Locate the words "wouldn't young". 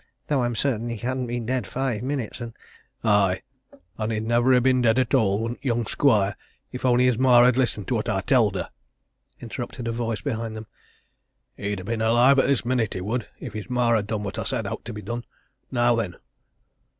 5.39-5.85